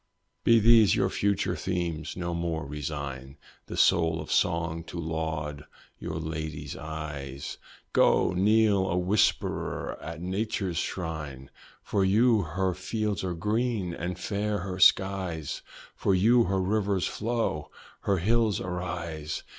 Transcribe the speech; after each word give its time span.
Be 0.43 0.57
these 0.59 0.95
your 0.95 1.11
future 1.11 1.55
themes 1.55 2.17
no 2.17 2.33
more 2.33 2.65
resign 2.65 3.37
The 3.67 3.77
soul 3.77 4.19
of 4.19 4.31
song 4.31 4.83
to 4.85 4.97
laud 4.99 5.67
your 5.99 6.15
lady's 6.15 6.75
eyes; 6.75 7.59
Go! 7.93 8.33
kneel 8.33 8.89
a 8.89 8.97
worshipper 8.97 9.91
at 10.01 10.19
nature's 10.19 10.77
shrine! 10.79 11.51
For 11.83 12.03
you 12.03 12.41
her 12.41 12.73
fields 12.73 13.23
are 13.23 13.35
green, 13.35 13.93
and 13.93 14.17
fair 14.17 14.57
her 14.61 14.79
skies! 14.79 15.61
For 15.95 16.15
you 16.15 16.45
her 16.45 16.59
rivers 16.59 17.05
flow, 17.05 17.69
her 17.99 18.17
hills 18.17 18.59
arise! 18.59 19.43